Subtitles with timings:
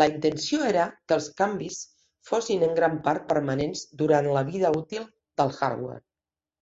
[0.00, 1.80] La intenció era que els canvis
[2.30, 6.04] fossin en gran part permanents durant la vida útil del hardware.